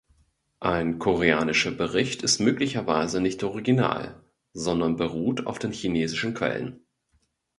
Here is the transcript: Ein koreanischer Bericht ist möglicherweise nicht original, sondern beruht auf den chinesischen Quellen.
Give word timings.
Ein 0.61 0.97
koreanischer 0.97 1.69
Bericht 1.69 2.23
ist 2.23 2.39
möglicherweise 2.39 3.21
nicht 3.21 3.43
original, 3.43 4.19
sondern 4.51 4.95
beruht 4.95 5.45
auf 5.45 5.59
den 5.59 5.73
chinesischen 5.73 6.33
Quellen. 6.33 6.79